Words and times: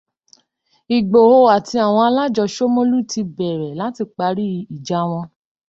Ìgbòho 0.97 1.37
àti 1.55 1.75
àwọ 1.85 1.99
alájọ 2.07 2.43
ṣómọ́lú 2.55 2.97
ti 3.11 3.21
bẹ̀rẹ̀ 3.35 3.77
láti 3.81 4.03
parí 4.15 4.43
ìjà 4.75 4.99
wọn 5.09 5.25